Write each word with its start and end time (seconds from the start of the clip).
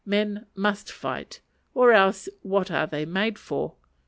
Men 0.03 0.47
must 0.55 0.91
fight; 0.91 1.41
or 1.75 1.91
else 1.91 2.27
what 2.41 2.71
are 2.71 2.87
they 2.87 3.05
made 3.05 3.37
for? 3.37 3.75